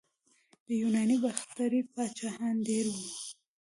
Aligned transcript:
د 0.65 0.67
یونانو 0.81 1.15
باختري 1.23 1.81
پاچاهان 1.93 2.55
ډیر 2.67 2.85
وو 2.93 3.07